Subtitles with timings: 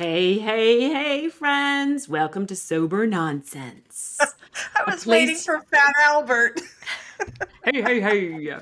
[0.00, 2.08] Hey, hey, hey, friends.
[2.08, 4.18] Welcome to Sober Nonsense.
[4.74, 6.62] I was waiting for Fat Albert.
[7.66, 8.56] hey, hey, hey.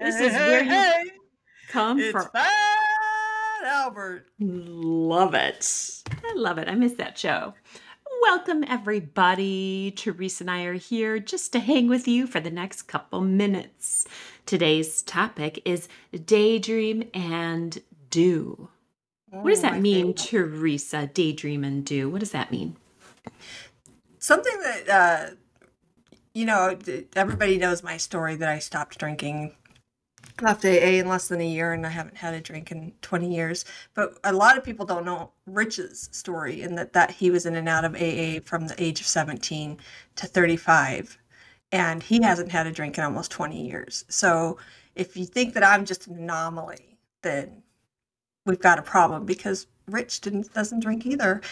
[0.00, 1.02] This Hey, is hey, where you hey,
[1.68, 2.28] come it's from.
[2.32, 2.46] Fat
[3.64, 4.28] Albert.
[4.38, 6.02] Love it.
[6.24, 6.68] I love it.
[6.68, 7.54] I miss that show.
[8.22, 9.92] Welcome, everybody.
[9.96, 14.06] Teresa and I are here just to hang with you for the next couple minutes.
[14.46, 15.88] Today's topic is
[16.24, 18.68] daydream and do.
[19.42, 20.14] What does Oh, that mean.
[20.14, 21.06] Teresa?
[21.12, 22.08] Daydream and do.
[22.10, 22.76] What does that mean?
[24.18, 25.34] Something that, uh,
[26.34, 26.76] you know,
[27.14, 29.54] everybody knows my story that I stopped drinking.
[30.42, 33.34] Left AA in less than a year, and I haven't had a drink in 20
[33.34, 33.64] years.
[33.94, 37.56] But a lot of people don't know Rich's story, in that, that he was in
[37.56, 39.78] and out of AA from the age of 17
[40.16, 41.18] to 35.
[41.72, 44.04] And he hasn't had a drink in almost 20 years.
[44.08, 44.58] So
[44.94, 47.62] if you think that I'm just an anomaly, then
[48.46, 51.42] we've got a problem because Rich didn't doesn't drink either.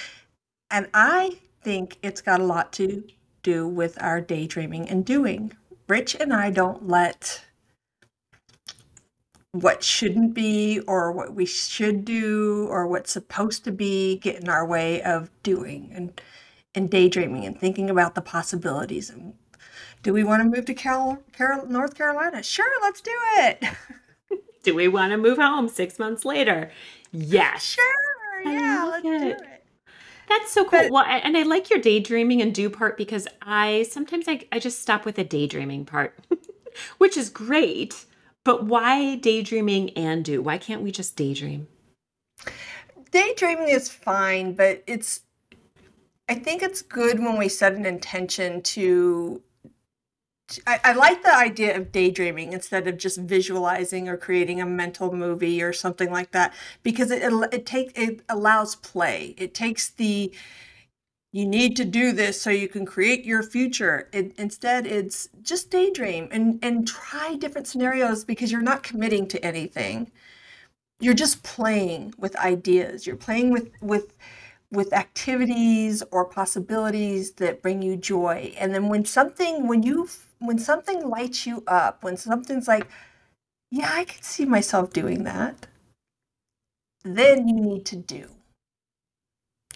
[0.71, 3.05] And I think it's got a lot to
[3.43, 5.53] do with our daydreaming and doing.
[5.89, 7.45] Rich and I don't let
[9.53, 14.49] what shouldn't be or what we should do or what's supposed to be get in
[14.49, 16.21] our way of doing and
[16.75, 19.35] and daydreaming and thinking about the possibilities and
[20.03, 22.43] do we want to move to Carol, Carol, North Carolina?
[22.43, 23.65] Sure, let's do it.
[24.65, 26.71] Do we want to move home six months later?
[27.13, 27.63] Yes.
[27.63, 27.85] Sure,
[28.47, 29.41] I yeah, let's do it.
[29.43, 29.65] it.
[30.29, 30.81] That's so cool.
[30.81, 34.41] But Well, I- and I like your daydreaming and do part because I sometimes I,
[34.51, 36.19] I just stop with the daydreaming part,
[36.99, 38.05] which is great.
[38.43, 40.43] But why daydreaming and do?
[40.43, 41.69] Why can't we just daydream?
[43.11, 45.21] daydreaming is fine, but it's
[46.29, 49.43] I think it's good when we set an intention to.
[50.67, 55.13] I, I like the idea of daydreaming instead of just visualizing or creating a mental
[55.13, 59.35] movie or something like that because it it take it allows play.
[59.39, 60.33] It takes the
[61.33, 64.09] you need to do this so you can create your future.
[64.13, 69.45] It, instead, it's just daydream and and try different scenarios because you're not committing to
[69.45, 70.11] anything
[71.01, 74.17] you're just playing with ideas you're playing with with
[74.71, 80.09] with activities or possibilities that bring you joy and then when something when you
[80.47, 82.87] when something lights you up when something's like
[83.71, 85.67] yeah i can see myself doing that
[87.05, 88.29] then you need to do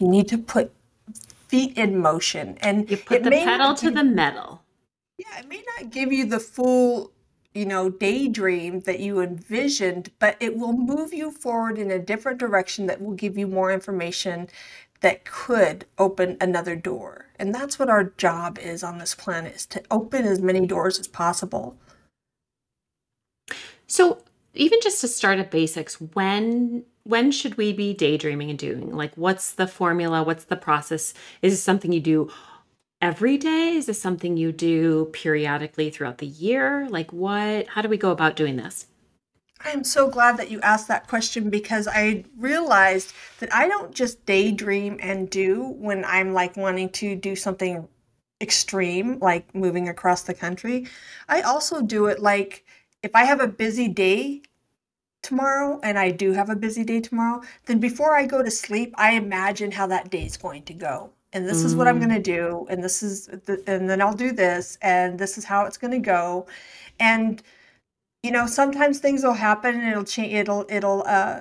[0.00, 0.72] you need to put
[1.48, 4.62] feet in motion and You put the pedal to give the metal.
[5.16, 7.10] yeah, it may not give you the full,
[7.54, 12.38] you know, daydream that you envisioned, but it will move you forward in a different
[12.38, 14.48] direction that will give you more information
[15.00, 17.26] that could open another door.
[17.38, 20.98] And that's what our job is on this planet is to open as many doors
[20.98, 21.76] as possible.
[23.86, 24.22] So
[24.54, 28.94] even just to start at basics, when when should we be daydreaming and doing?
[28.94, 30.22] Like what's the formula?
[30.22, 31.14] What's the process?
[31.42, 32.30] Is this something you do
[33.00, 33.74] every day?
[33.76, 36.86] Is this something you do periodically throughout the year?
[36.90, 38.87] Like what how do we go about doing this?
[39.64, 43.94] I am so glad that you asked that question because I realized that I don't
[43.94, 47.88] just daydream and do when I'm like wanting to do something
[48.40, 50.86] extreme, like moving across the country.
[51.28, 52.64] I also do it like
[53.02, 54.42] if I have a busy day
[55.22, 58.94] tomorrow, and I do have a busy day tomorrow, then before I go to sleep,
[58.96, 61.10] I imagine how that day is going to go.
[61.32, 62.16] And this is what I'm going Mm.
[62.16, 65.64] to do, and this is, the, and then I'll do this, and this is how
[65.66, 66.46] it's going to go.
[67.00, 67.42] And
[68.22, 71.40] you know, sometimes things will happen and it'll change it'll it'll uh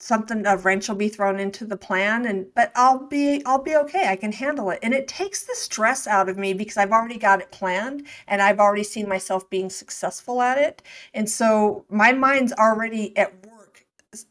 [0.00, 3.76] something a wrench will be thrown into the plan and but I'll be I'll be
[3.76, 4.08] okay.
[4.08, 4.78] I can handle it.
[4.82, 8.42] And it takes the stress out of me because I've already got it planned and
[8.42, 10.82] I've already seen myself being successful at it.
[11.14, 13.86] And so my mind's already at work.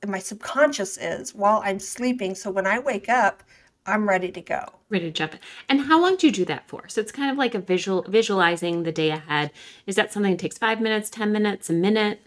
[0.08, 2.36] My subconscious is while I'm sleeping.
[2.36, 3.44] So when I wake up,
[3.86, 4.64] I'm ready to go.
[4.90, 5.40] Ready to jump in.
[5.68, 6.88] And how long do you do that for?
[6.88, 9.52] So it's kind of like a visual visualizing the day ahead.
[9.86, 12.22] Is that something that takes five minutes, ten minutes, a minute?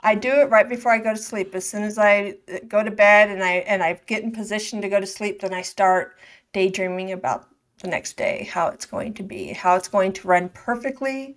[0.00, 1.54] I do it right before I go to sleep.
[1.54, 4.80] As soon as I uh, go to bed and I and I get in position
[4.82, 6.18] to go to sleep, then I start
[6.52, 7.48] daydreaming about
[7.80, 11.36] the next day, how it's going to be, how it's going to run perfectly.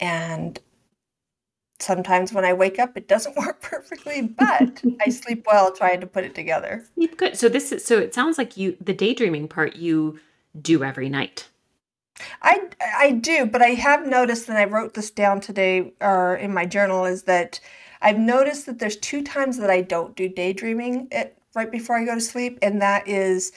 [0.00, 0.60] And
[1.80, 6.06] sometimes when I wake up, it doesn't work perfectly, but I sleep well trying to
[6.06, 6.84] put it together.
[6.94, 7.36] Sleep good.
[7.36, 10.18] So this is so it sounds like you the daydreaming part you
[10.60, 11.48] do every night.
[12.42, 16.52] I I do, but I have noticed, and I wrote this down today or in
[16.52, 17.60] my journal, is that
[18.00, 22.04] I've noticed that there's two times that I don't do daydreaming at, right before I
[22.04, 23.52] go to sleep, and that is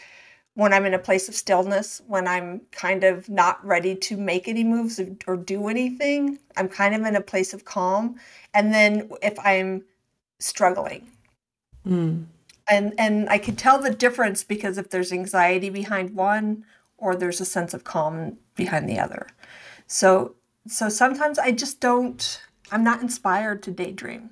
[0.56, 4.48] when I'm in a place of stillness, when I'm kind of not ready to make
[4.48, 6.40] any moves or, or do anything.
[6.58, 8.20] I'm kind of in a place of calm,
[8.54, 9.86] and then if I'm
[10.40, 11.08] struggling.
[11.88, 12.26] Mm.
[12.70, 16.64] and and I can tell the difference because if there's anxiety behind one
[16.98, 19.28] or there's a sense of calm behind the other.
[19.88, 20.36] So
[20.68, 22.40] so sometimes I just don't
[22.72, 24.32] I'm not inspired to daydream.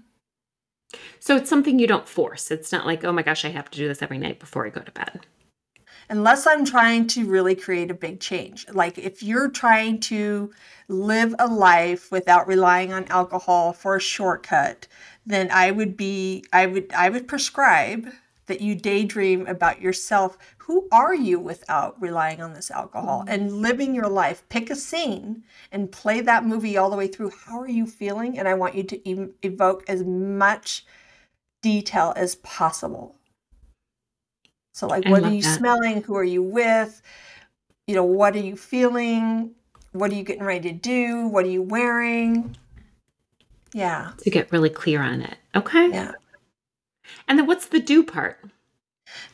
[1.20, 2.52] So it's something you don't force.
[2.52, 4.70] It's not like, oh my gosh, I have to do this every night before I
[4.70, 5.26] go to bed.
[6.10, 8.66] Unless I'm trying to really create a big change.
[8.72, 10.52] Like if you're trying to
[10.88, 14.88] live a life without relying on alcohol for a shortcut,
[15.26, 18.12] then I would be I would I would prescribe
[18.48, 20.38] that you daydream about yourself.
[20.58, 23.30] Who are you without relying on this alcohol mm-hmm.
[23.30, 24.44] and living your life?
[24.50, 27.32] Pick a scene and play that movie all the way through.
[27.46, 28.40] How are you feeling?
[28.40, 30.86] And I want you to ev- evoke as much
[31.62, 33.19] detail as possible.
[34.80, 35.58] So, like, I what are you that.
[35.58, 36.04] smelling?
[36.04, 37.02] Who are you with?
[37.86, 39.52] You know, what are you feeling?
[39.92, 41.28] What are you getting ready to do?
[41.28, 42.56] What are you wearing?
[43.74, 44.12] Yeah.
[44.20, 45.38] To get really clear on it.
[45.54, 45.90] Okay.
[45.90, 46.14] Yeah.
[47.28, 48.40] And then what's the do part?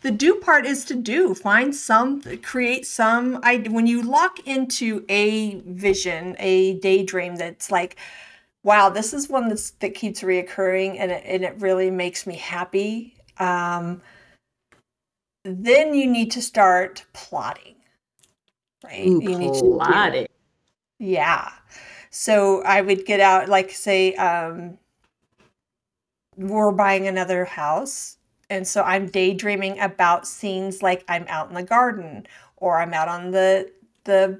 [0.01, 1.35] The do part is to do.
[1.35, 3.39] Find some, create some.
[3.43, 7.97] I when you lock into a vision, a daydream that's like,
[8.63, 12.35] wow, this is one that's, that keeps reoccurring and it, and it really makes me
[12.35, 13.13] happy.
[13.37, 14.01] Um,
[15.45, 17.75] then you need to start plotting,
[18.83, 19.07] right?
[19.07, 20.27] Ooh, you need to plotting.
[20.99, 21.51] Yeah.
[22.09, 24.79] So I would get out, like, say, um,
[26.37, 28.17] we're buying another house.
[28.49, 32.27] And so I'm daydreaming about scenes like I'm out in the garden
[32.57, 33.71] or I'm out on the
[34.03, 34.39] the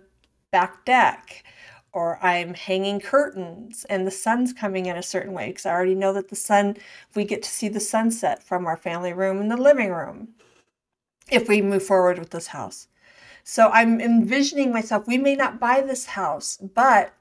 [0.52, 1.44] back deck
[1.92, 5.96] or I'm hanging curtains and the sun's coming in a certain way because I already
[5.96, 6.78] know that the sun
[7.16, 10.30] we get to see the sunset from our family room in the living room
[11.30, 12.88] if we move forward with this house.
[13.44, 17.14] So I'm envisioning myself we may not buy this house, but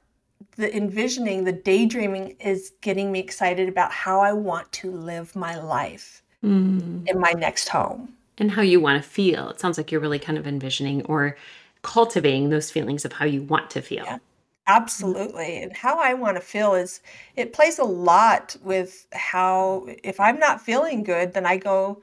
[0.56, 5.58] the envisioning, the daydreaming is getting me excited about how I want to live my
[5.58, 7.06] life mm.
[7.06, 8.14] in my next home.
[8.38, 9.50] And how you want to feel.
[9.50, 11.36] It sounds like you're really kind of envisioning or
[11.82, 14.04] cultivating those feelings of how you want to feel.
[14.04, 14.18] Yeah,
[14.66, 15.62] absolutely.
[15.62, 17.00] And how I want to feel is
[17.36, 22.02] it plays a lot with how, if I'm not feeling good, then I go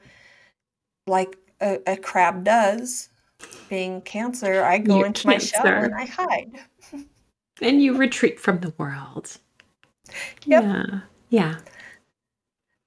[1.06, 3.08] like a, a crab does.
[3.68, 5.56] Being cancer, I go you're into cancer.
[5.56, 6.52] my shell and I hide
[7.62, 9.38] and you retreat from the world.
[10.44, 10.62] Yep.
[10.62, 11.00] Yeah.
[11.30, 11.58] Yeah.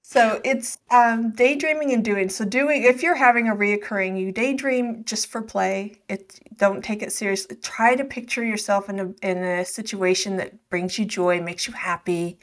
[0.02, 2.28] So it's um, daydreaming and doing.
[2.28, 6.00] So doing, if you're having a reoccurring, you daydream just for play.
[6.08, 7.56] It don't take it seriously.
[7.56, 11.72] Try to picture yourself in a in a situation that brings you joy, makes you
[11.72, 12.38] happy.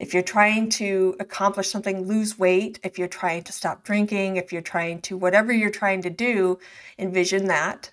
[0.00, 2.80] If you're trying to accomplish something, lose weight.
[2.82, 6.58] If you're trying to stop drinking, if you're trying to whatever you're trying to do,
[6.98, 7.90] envision that.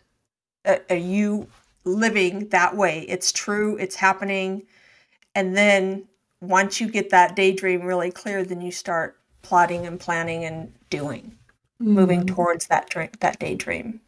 [0.66, 1.48] Uh, you
[1.84, 3.02] living that way.
[3.08, 4.64] It's true, it's happening.
[5.36, 6.08] And then
[6.42, 11.38] once you get that daydream really clear, then you start plotting and planning and doing,
[11.82, 11.88] mm.
[11.88, 14.02] moving towards that dream, that daydream.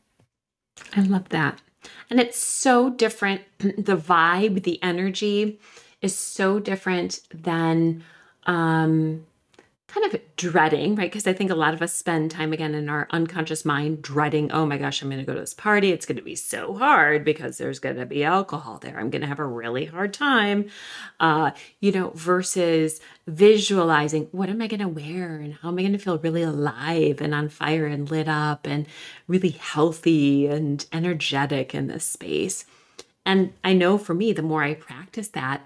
[0.96, 1.62] I love that.
[2.10, 3.42] And it's so different.
[3.60, 5.58] The vibe, the energy
[6.04, 8.04] is so different than
[8.46, 9.26] um
[9.94, 11.12] kind of dreading, right?
[11.12, 14.52] Because I think a lot of us spend time again in our unconscious mind dreading,
[14.52, 15.92] oh my gosh, I'm going to go to this party.
[15.92, 19.00] It's going to be so hard because there's going to be alcohol there.
[19.00, 20.70] I'm going to have a really hard time,
[21.20, 25.84] uh, you know, versus visualizing what am I going to wear and how am I
[25.84, 28.88] going to feel really alive and on fire and lit up and
[29.28, 32.66] really healthy and energetic in this space.
[33.28, 35.64] And I know for me, the more I practice that,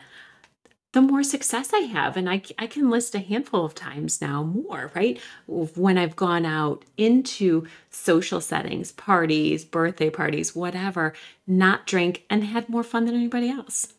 [0.98, 2.18] the more success I have.
[2.18, 5.22] And I, I can list a handful of times now more, right?
[5.46, 11.14] When I've gone out into social settings, parties, birthday parties, whatever,
[11.46, 13.94] not drink and had more fun than anybody else.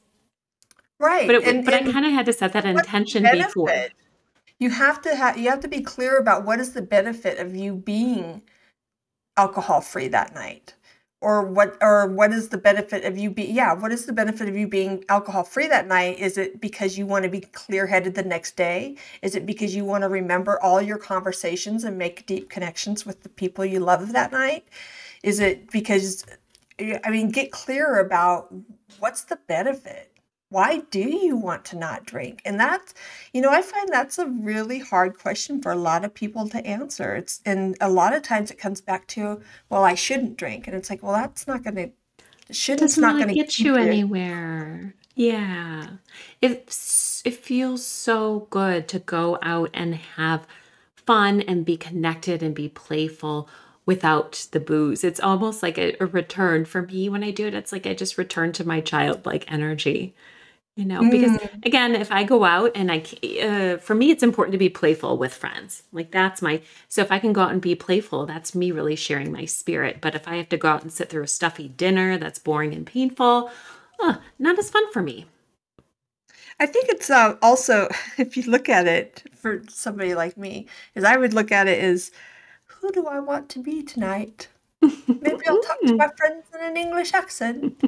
[0.99, 1.28] Right.
[1.28, 3.73] But, it, and, but and I kind of had to set that intention before.
[4.59, 7.55] You have to have you have to be clear about what is the benefit of
[7.55, 8.43] you being
[9.37, 10.75] alcohol free that night
[11.21, 14.49] or what or what is the benefit of you be yeah what is the benefit
[14.49, 16.19] of you being alcohol free that night?
[16.19, 18.97] Is it because you want to be clear headed the next day?
[19.23, 23.23] Is it because you want to remember all your conversations and make deep connections with
[23.23, 24.67] the people you love that night?
[25.23, 26.25] Is it because
[27.05, 28.55] i mean get clear about
[29.01, 30.18] what's the benefit
[30.50, 32.40] why do you want to not drink?
[32.45, 32.95] And that's
[33.33, 36.67] you know i find that's a really hard question for a lot of people to
[36.67, 37.17] answer.
[37.17, 40.67] It's and a lot of times it comes back to well i shouldn't drink.
[40.67, 41.90] And it's like well that's not going to
[42.52, 44.95] shouldn't not, not going to get you anywhere.
[45.14, 45.87] Yeah.
[46.40, 46.69] It
[47.25, 50.47] it feels so good to go out and have
[50.95, 53.49] fun and be connected and be playful
[53.85, 55.02] without the booze.
[55.02, 56.67] It's almost like a, a, return.
[56.67, 57.55] For me when I do it.
[57.55, 60.14] It's like I just return to my childlike energy
[60.78, 61.66] you know because mm.
[61.66, 63.02] again if i go out and i
[63.42, 65.82] uh, for me it's important to be playful with friends.
[65.90, 68.94] Like that's my so if i can go out and be playful that's me really
[68.94, 70.00] sharing my spirit.
[70.00, 72.73] But if i have to go out and sit through a stuffy dinner that's boring
[72.75, 73.50] and painful
[74.00, 75.26] uh, not as fun for me.
[76.61, 81.04] I think it's uh, also if you look at it for somebody like me is
[81.04, 82.12] i would look at it as
[82.66, 84.47] who do i want to be tonight?
[84.80, 87.82] Maybe i'll talk to my friends in an english accent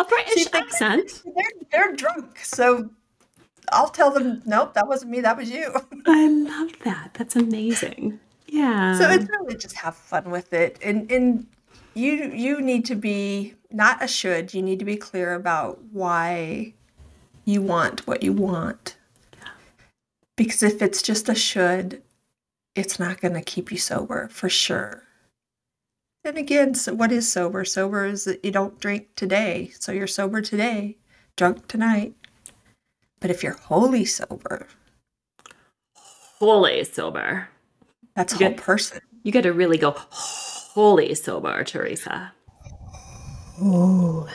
[0.00, 1.22] a British See, accent.
[1.24, 2.90] They're, they're drunk, so
[3.72, 5.74] I'll tell them, nope, that wasn't me, that was you.
[6.06, 7.14] I love that.
[7.14, 8.18] That's amazing.
[8.46, 8.98] Yeah.
[8.98, 11.46] So it's really just have fun with it, and and
[11.94, 14.52] you you need to be not a should.
[14.52, 16.74] You need to be clear about why
[17.44, 18.96] you want what you want.
[20.36, 22.02] Because if it's just a should,
[22.74, 25.04] it's not going to keep you sober for sure.
[26.22, 27.64] And again, so what is sober?
[27.64, 29.72] Sober is that you don't drink today.
[29.78, 30.98] So you're sober today,
[31.36, 32.14] drunk tonight.
[33.20, 34.66] But if you're wholly sober,
[36.38, 37.48] wholly sober,
[38.14, 39.00] that's a whole person.
[39.22, 42.32] You got to really go wholly sober, Teresa.
[43.60, 44.28] Oh.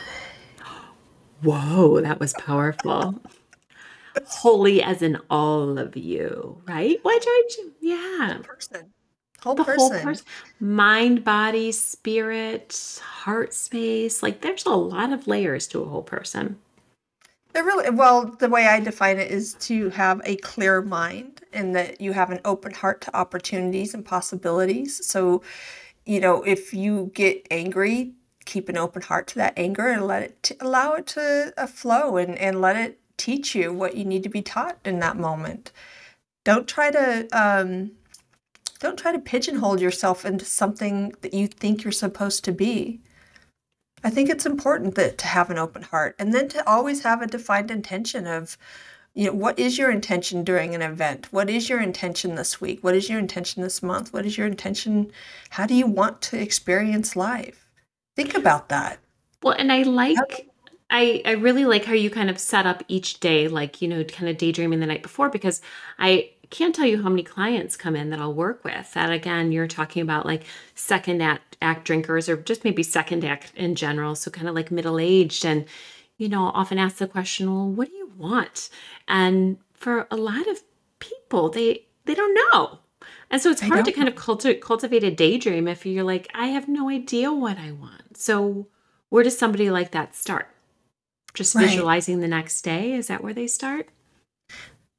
[1.42, 3.20] Whoa, that was powerful.
[4.26, 6.98] Wholly as in all of you, right?
[7.02, 7.74] Why don't you?
[7.80, 8.38] Yeah.
[8.42, 8.92] Person
[9.46, 9.92] whole the person.
[9.92, 10.26] whole person.
[10.60, 16.58] mind body spirit heart space like there's a lot of layers to a whole person.
[17.52, 21.74] There really well the way i define it is to have a clear mind and
[21.74, 25.06] that you have an open heart to opportunities and possibilities.
[25.06, 25.42] So
[26.04, 28.12] you know if you get angry
[28.46, 31.66] keep an open heart to that anger and let it t- allow it to uh,
[31.66, 35.16] flow and, and let it teach you what you need to be taught in that
[35.16, 35.72] moment.
[36.44, 37.90] Don't try to um,
[38.78, 43.00] don't try to pigeonhole yourself into something that you think you're supposed to be.
[44.04, 47.22] I think it's important that to have an open heart and then to always have
[47.22, 48.56] a defined intention of
[49.14, 51.32] you know what is your intention during an event?
[51.32, 52.84] What is your intention this week?
[52.84, 54.12] What is your intention this month?
[54.12, 55.10] What is your intention?
[55.50, 57.66] How do you want to experience life?
[58.14, 58.98] Think about that.
[59.42, 60.50] Well, and I like
[60.90, 64.04] I, I really like how you kind of set up each day, like, you know,
[64.04, 65.60] kind of daydreaming the night before, because
[65.98, 68.92] I can't tell you how many clients come in that I'll work with.
[68.94, 73.52] That again, you're talking about like second act, act drinkers or just maybe second act
[73.56, 74.14] in general.
[74.14, 75.44] So kind of like middle aged.
[75.44, 75.64] And,
[76.18, 78.70] you know, often ask the question, well, what do you want?
[79.08, 80.62] And for a lot of
[80.98, 82.78] people, they they don't know.
[83.30, 86.46] And so it's hard to kind of culti- cultivate a daydream if you're like, I
[86.48, 88.16] have no idea what I want.
[88.16, 88.68] So
[89.08, 90.48] where does somebody like that start?
[91.34, 91.66] Just right.
[91.66, 92.92] visualizing the next day?
[92.92, 93.88] Is that where they start?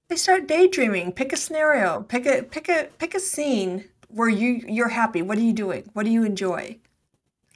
[0.09, 1.11] They start daydreaming.
[1.11, 2.01] Pick a scenario.
[2.03, 5.21] Pick a pick a pick a scene where you you're happy.
[5.21, 5.89] What are you doing?
[5.93, 6.77] What do you enjoy?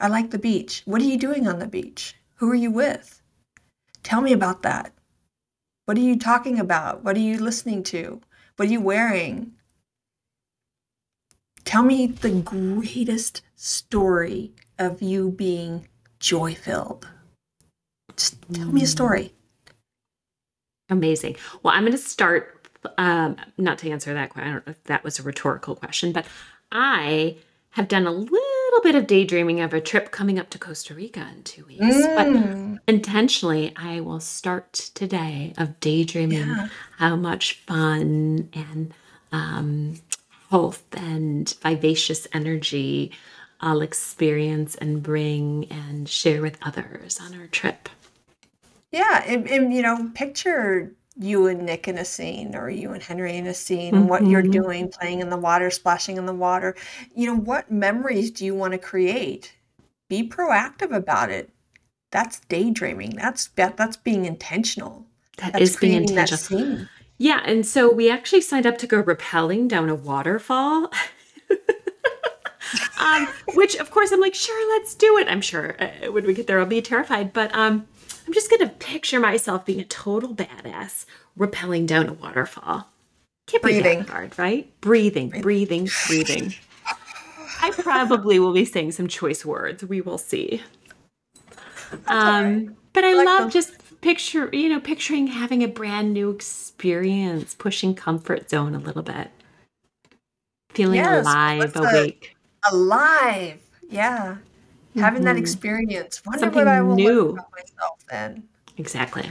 [0.02, 0.82] I like the beach.
[0.86, 2.16] What are you doing on the beach?
[2.36, 3.22] Who are you with?
[4.04, 4.94] Tell me about that.
[5.86, 7.04] What are you talking about?
[7.04, 8.20] What are you listening to?
[8.56, 9.54] What are you wearing?
[11.64, 15.88] Tell me the greatest story of you being
[16.20, 17.08] joy filled.
[18.18, 19.34] Just tell me a story.
[20.92, 21.38] Amazing.
[21.64, 22.68] Well, I'm going to start,
[22.98, 24.50] um, not to answer that question.
[24.50, 26.28] I don't know if that was a rhetorical question, but
[26.72, 27.38] I
[27.72, 31.26] have done a little bit of daydreaming of a trip coming up to Costa Rica
[31.34, 31.82] in two weeks.
[31.82, 32.76] Mm.
[32.76, 36.68] But intentionally, I will start today of daydreaming yeah.
[36.98, 38.94] how much fun and
[39.32, 39.96] um,
[40.50, 43.12] health and vivacious energy
[43.62, 47.88] I'll experience and bring and share with others on our trip.
[48.92, 53.04] Yeah, and, and, you know, picture you and Nick in a scene or you and
[53.04, 54.52] Henry in a scene and what you're mm-hmm.
[54.52, 56.76] doing, playing in the water, splashing in the water.
[57.16, 59.54] You know, what memories do you want to create?
[60.08, 61.50] Be proactive about it.
[62.12, 63.12] That's daydreaming.
[63.12, 65.06] That's that's being intentional.
[65.38, 66.88] That that's is being intentional.
[67.18, 70.92] Yeah, and so we actually signed up to go rappelling down a waterfall.
[73.00, 75.28] um, which of course I'm like, sure, let's do it.
[75.30, 77.88] I'm sure uh, when we get there, I'll be terrified, but um,
[78.32, 81.06] I'm just going to picture myself being a total badass,
[81.38, 82.88] rappelling down a waterfall.
[83.46, 84.06] Can't breathing.
[84.06, 84.72] hard, right?
[84.80, 86.54] Breathing, breathing, breathing.
[87.62, 89.84] I probably will be saying some choice words.
[89.84, 90.62] We will see.
[92.08, 93.50] Um, but I, I like love them.
[93.50, 99.04] just picture, you know, picturing having a brand new experience, pushing comfort zone a little
[99.04, 99.30] bit,
[100.70, 102.38] feeling yes, alive, awake,
[102.72, 103.60] alive.
[103.90, 104.38] Yeah,
[104.96, 105.42] having that mm-hmm.
[105.42, 106.22] experience.
[106.26, 107.22] Wonder something what I will new.
[107.22, 108.44] learn about myself then.
[108.78, 109.30] Exactly.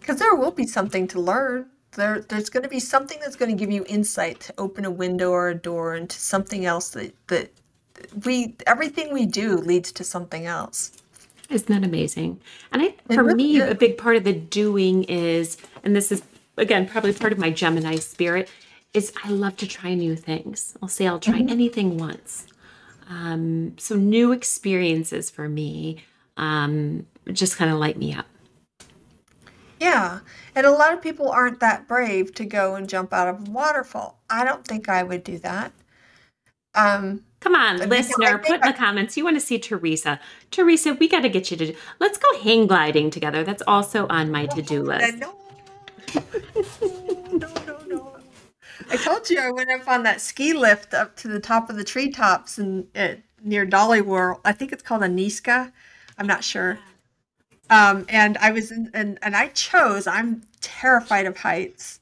[0.00, 1.66] Because there will be something to learn.
[1.92, 4.90] There, there's going to be something that's going to give you insight to open a
[4.90, 7.52] window or a door into something else that that
[8.24, 11.02] we everything we do leads to something else.
[11.50, 12.40] Isn't that amazing?
[12.72, 16.22] And I, for me, a big part of the doing is, and this is
[16.56, 18.48] again probably part of my Gemini spirit,
[18.94, 20.76] is I love to try new things.
[20.82, 21.50] I'll say I'll try mm-hmm.
[21.50, 22.46] anything once.
[23.12, 26.02] Um, so new experiences for me
[26.38, 28.26] um, just kind of light me up.
[29.78, 30.20] Yeah.
[30.54, 33.50] And a lot of people aren't that brave to go and jump out of a
[33.50, 34.18] waterfall.
[34.30, 35.72] I don't think I would do that.
[36.74, 39.16] Um, Come on, listener, put in the comments.
[39.16, 40.20] You want to see Teresa.
[40.50, 41.74] Teresa, we got to get you to.
[41.98, 43.42] Let's go hang gliding together.
[43.42, 45.24] That's also on my to do list.
[48.92, 51.76] I told you I went up on that ski lift up to the top of
[51.76, 54.40] the treetops and uh, near Dolly World.
[54.44, 55.72] I think it's called Anakeesta.
[56.18, 56.78] I'm not sure.
[57.70, 62.00] Um, and I was in, and, and I chose, I'm terrified of heights,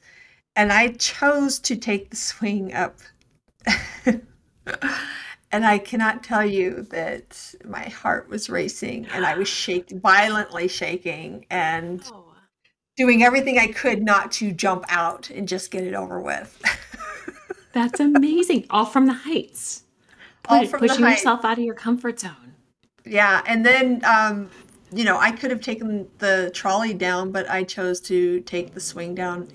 [0.56, 2.98] and I chose to take the swing up.
[5.52, 10.66] and I cannot tell you that my heart was racing and I was shaking, violently
[10.66, 12.29] shaking, and oh.
[13.00, 16.60] Doing everything I could not to jump out and just get it over with.
[17.72, 18.66] That's amazing.
[18.68, 19.84] All from the heights.
[20.46, 22.54] All from pushing yourself out of your comfort zone.
[23.06, 24.50] Yeah, and then um,
[24.92, 28.80] you know, I could have taken the trolley down, but I chose to take the
[28.80, 29.48] swing down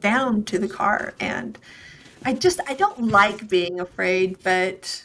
[0.00, 1.58] down to the car and
[2.24, 5.04] I just I don't like being afraid, but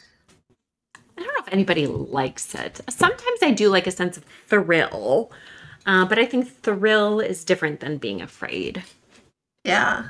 [1.16, 2.80] I don't know if anybody likes it.
[2.90, 5.30] Sometimes I do like a sense of thrill,
[5.88, 8.84] uh, but I think thrill is different than being afraid.
[9.64, 10.08] Yeah.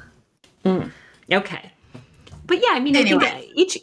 [0.65, 0.91] Mm.
[1.33, 1.71] Okay.
[2.47, 3.27] But yeah, I mean, anyway.
[3.27, 3.79] I think each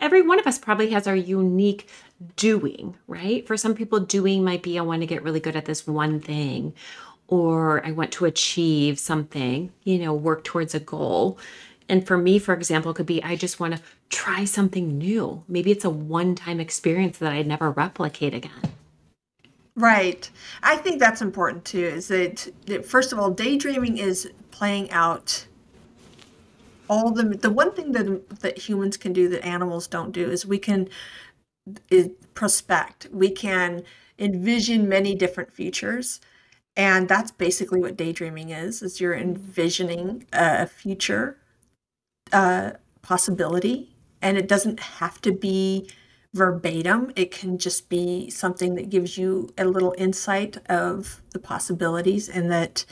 [0.00, 1.88] every one of us probably has our unique
[2.34, 3.46] doing, right?
[3.46, 6.18] For some people, doing might be I want to get really good at this one
[6.18, 6.74] thing,
[7.28, 11.38] or I want to achieve something, you know, work towards a goal.
[11.88, 15.44] And for me, for example, could be I just want to try something new.
[15.46, 18.75] Maybe it's a one time experience that I'd never replicate again.
[19.76, 20.30] Right.
[20.62, 21.84] I think that's important too.
[21.84, 25.46] Is that, that first of all, daydreaming is playing out
[26.88, 30.46] all the the one thing that that humans can do that animals don't do is
[30.46, 30.88] we can
[31.90, 33.08] is prospect.
[33.12, 33.82] We can
[34.18, 36.20] envision many different futures.
[36.76, 41.38] And that's basically what daydreaming is, is you're envisioning a future
[42.32, 43.94] uh, possibility.
[44.20, 45.88] And it doesn't have to be
[46.36, 47.12] verbatim.
[47.16, 52.50] It can just be something that gives you a little insight of the possibilities and
[52.50, 52.84] that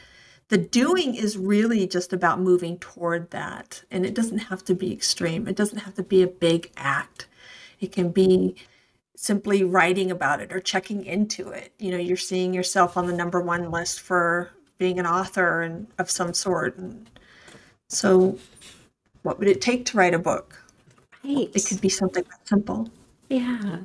[0.49, 3.85] the doing is really just about moving toward that.
[3.91, 5.47] And it doesn't have to be extreme.
[5.47, 7.27] It doesn't have to be a big act.
[7.81, 8.57] It can be
[9.17, 11.73] simply writing about it or checking into it.
[11.79, 15.87] You know, you're seeing yourself on the number one list for being an author and
[15.99, 16.77] of some sort.
[16.77, 17.09] And
[17.89, 18.39] so,
[19.23, 20.59] what would it take to write a book?
[21.25, 21.51] Right.
[21.55, 22.91] It could be something that simple.
[23.35, 23.79] Yeah.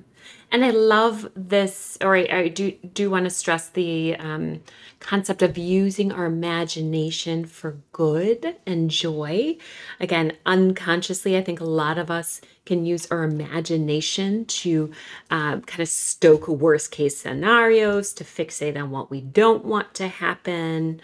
[0.51, 4.61] And I love this, or I, I do do want to stress the um,
[4.99, 9.57] concept of using our imagination for good and joy.
[9.99, 14.91] Again, unconsciously, I think a lot of us can use our imagination to
[15.31, 20.07] uh, kind of stoke worst case scenarios, to fixate on what we don't want to
[20.07, 21.01] happen.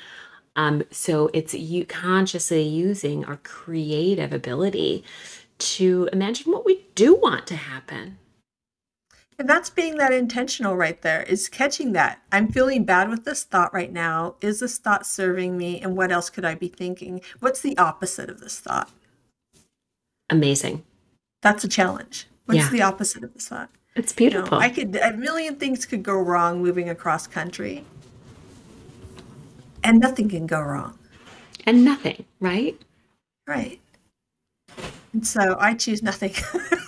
[0.56, 5.04] Um, so it's you consciously using our creative ability
[5.58, 8.18] to imagine what we do want to happen.
[9.38, 12.22] And that's being that intentional right there is catching that.
[12.32, 14.36] I'm feeling bad with this thought right now.
[14.40, 15.82] Is this thought serving me?
[15.82, 17.22] And what else could I be thinking?
[17.40, 18.90] What's the opposite of this thought?
[20.30, 20.84] Amazing.
[21.42, 22.28] That's a challenge.
[22.46, 22.70] What's yeah.
[22.70, 23.70] the opposite of this thought?
[23.96, 24.58] It's beautiful.
[24.58, 27.86] You know, I could a million things could go wrong moving across country.
[29.84, 30.98] And nothing can go wrong.
[31.66, 32.82] And nothing, right?
[33.48, 33.80] Right.
[35.14, 36.34] And so I choose nothing.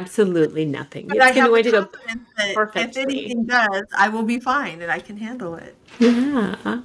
[0.00, 1.08] absolutely nothing.
[1.08, 1.88] But it's I have way to go
[2.54, 2.82] perfectly.
[2.82, 5.76] If anything does, I will be fine and I can handle it.
[5.98, 6.82] Yeah.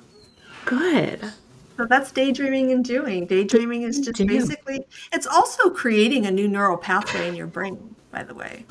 [0.66, 1.32] Good.
[1.78, 3.26] So that's daydreaming and doing.
[3.26, 8.24] Daydreaming is just basically it's also creating a new neural pathway in your brain, by
[8.24, 8.66] the way.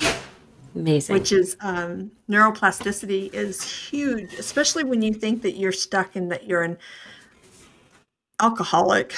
[0.74, 1.12] Amazing.
[1.14, 6.46] Which is um, neuroplasticity is huge, especially when you think that you're stuck and that
[6.46, 6.78] you're an
[8.40, 9.14] alcoholic.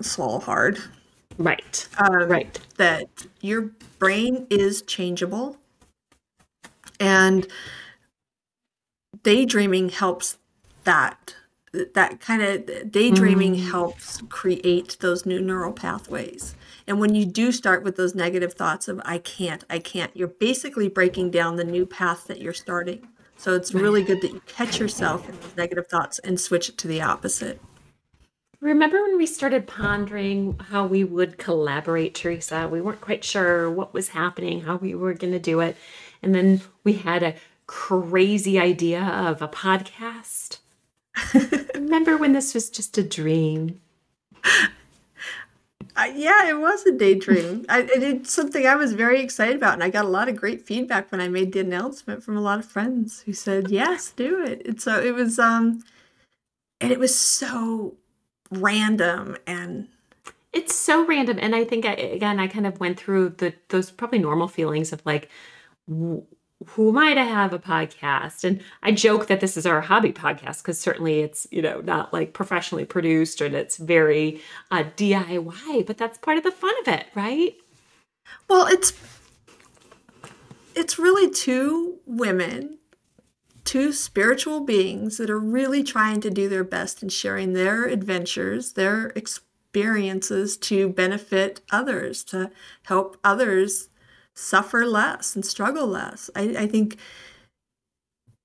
[0.00, 0.78] Swallow hard.
[1.40, 1.88] Right.
[1.98, 2.58] Um, right.
[2.76, 3.08] That
[3.40, 5.56] your brain is changeable
[7.00, 7.46] and
[9.22, 10.36] daydreaming helps
[10.84, 11.34] that
[11.72, 13.70] that kind of daydreaming mm.
[13.70, 16.54] helps create those new neural pathways
[16.86, 20.28] and when you do start with those negative thoughts of i can't i can't you're
[20.28, 24.42] basically breaking down the new path that you're starting so it's really good that you
[24.46, 27.60] catch yourself in those negative thoughts and switch it to the opposite
[28.60, 32.68] Remember when we started pondering how we would collaborate, Teresa?
[32.68, 35.76] We weren't quite sure what was happening, how we were going to do it.
[36.22, 37.34] And then we had a
[37.66, 40.58] crazy idea of a podcast?
[41.74, 43.80] Remember when this was just a dream?
[45.96, 47.64] Uh, yeah, it was a daydream.
[47.68, 50.66] I, it's something I was very excited about, and I got a lot of great
[50.66, 54.42] feedback when I made the announcement from a lot of friends who said, "Yes, do
[54.42, 55.82] it." And so it was, um,
[56.80, 57.96] and it was so
[58.50, 59.88] random and
[60.52, 63.90] it's so random and i think I, again i kind of went through the those
[63.90, 65.28] probably normal feelings of like
[66.66, 68.44] who am I to have a podcast?
[68.44, 72.12] And I joke that this is our hobby podcast because certainly it's, you know, not
[72.12, 76.88] like professionally produced and it's very uh, DIY, but that's part of the fun of
[76.88, 77.54] it, right?
[78.48, 78.92] Well, it's
[80.74, 82.78] it's really two women,
[83.70, 88.72] two spiritual beings that are really trying to do their best in sharing their adventures,
[88.72, 92.50] their experiences to benefit others, to
[92.86, 93.88] help others
[94.34, 96.28] suffer less and struggle less.
[96.34, 96.98] I, I think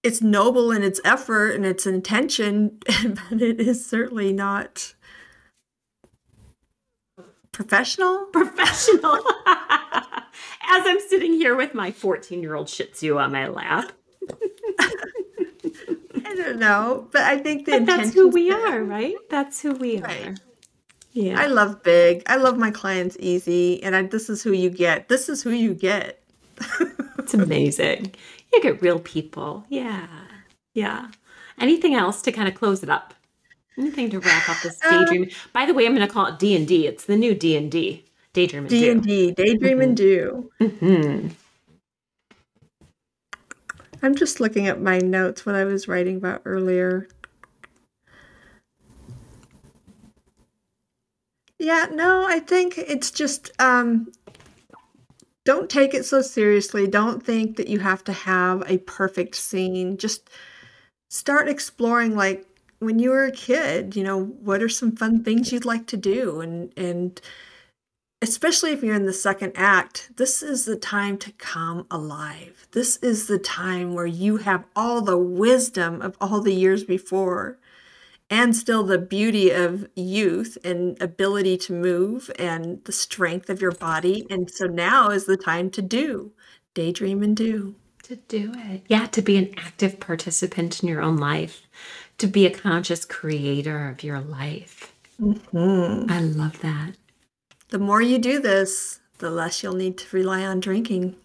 [0.04, 4.94] it's noble in its effort and its intention, but it is certainly not
[7.52, 8.26] professional.
[8.26, 9.16] Professional.
[9.48, 13.92] As I'm sitting here with my 14 year old Shih Tzu on my lap.
[16.26, 18.80] I don't know, but I think the that's who we there.
[18.80, 19.16] are, right?
[19.30, 20.28] That's who we right.
[20.28, 20.36] are.
[21.12, 21.40] Yeah.
[21.40, 22.24] I love big.
[22.28, 23.82] I love my clients easy.
[23.82, 25.08] And I, this is who you get.
[25.08, 26.22] This is who you get.
[27.20, 28.14] it's amazing.
[28.52, 29.66] You get real people.
[29.70, 30.08] Yeah.
[30.74, 31.08] Yeah.
[31.58, 33.14] Anything else to kind of close it up?
[33.78, 35.24] Anything to wrap up this daydream?
[35.24, 36.86] Um, By the way, I'm going to call it D and D.
[36.86, 38.06] It's the new D and D.
[38.34, 39.32] Daydream and D and D.
[39.32, 39.82] Daydream mm-hmm.
[39.82, 40.52] and do.
[40.60, 41.28] Mm-hmm.
[44.06, 47.08] I'm just looking at my notes what I was writing about earlier.
[51.58, 54.12] Yeah, no, I think it's just um,
[55.44, 56.86] don't take it so seriously.
[56.86, 59.98] Don't think that you have to have a perfect scene.
[59.98, 60.30] Just
[61.10, 62.46] start exploring like
[62.78, 65.98] when you were a kid, you know, what are some fun things you'd like to
[65.98, 67.20] do and and
[68.28, 72.68] especially if you're in the second act, this is the time to come alive.
[72.72, 77.60] This is the time where you have all the wisdom of all the years before
[78.28, 83.74] and still the beauty of youth and ability to move and the strength of your
[83.74, 84.26] body.
[84.32, 86.32] And so now is the time to do,
[86.74, 87.76] daydream and do.
[88.04, 88.82] To do it.
[88.88, 91.68] Yeah, to be an active participant in your own life,
[92.18, 94.96] to be a conscious creator of your life.
[95.22, 96.12] Mm-hmm.
[96.12, 96.96] I love that.
[97.70, 101.16] The more you do this, the less you'll need to rely on drinking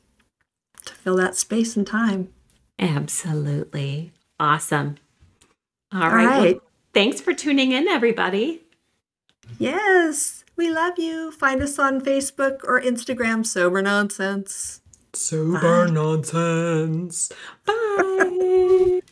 [0.85, 2.33] to fill that space and time.
[2.79, 4.12] Absolutely.
[4.38, 4.96] Awesome.
[5.92, 6.26] All, All right.
[6.26, 6.55] right.
[6.57, 8.62] Well, Thanks for tuning in, everybody.
[9.59, 11.31] Yes, we love you.
[11.31, 14.81] Find us on Facebook or Instagram, Sober Nonsense.
[15.12, 15.92] Sober Bye.
[15.92, 17.31] Nonsense.
[17.64, 19.00] Bye.